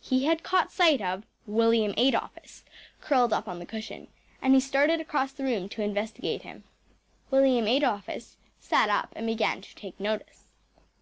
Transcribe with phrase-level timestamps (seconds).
[0.00, 2.64] He had caught sight of William Adolphus
[3.02, 4.08] curled up on the cushion,
[4.40, 6.64] and he started across the room to investigate him.
[7.30, 10.44] William Adolphus sat up and began to take notice.